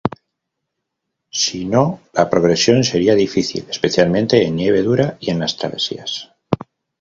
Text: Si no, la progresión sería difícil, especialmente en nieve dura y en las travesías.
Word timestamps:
Si 1.43 1.63
no, 1.65 1.99
la 2.13 2.27
progresión 2.27 2.83
sería 2.83 3.13
difícil, 3.13 3.67
especialmente 3.69 4.43
en 4.47 4.55
nieve 4.55 4.81
dura 4.81 5.17
y 5.19 5.29
en 5.29 5.37
las 5.37 5.57
travesías. 5.57 6.33